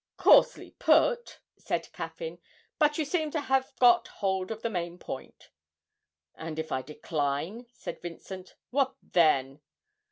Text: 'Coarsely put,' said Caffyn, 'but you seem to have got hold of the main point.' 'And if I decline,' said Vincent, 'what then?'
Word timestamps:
'Coarsely 0.17 0.71
put,' 0.79 1.39
said 1.59 1.91
Caffyn, 1.93 2.39
'but 2.79 2.97
you 2.97 3.05
seem 3.05 3.29
to 3.29 3.39
have 3.41 3.71
got 3.79 4.07
hold 4.07 4.49
of 4.49 4.63
the 4.63 4.69
main 4.71 4.97
point.' 4.97 5.51
'And 6.33 6.57
if 6.57 6.71
I 6.71 6.81
decline,' 6.81 7.67
said 7.71 8.01
Vincent, 8.01 8.55
'what 8.71 8.95
then?' 9.03 9.61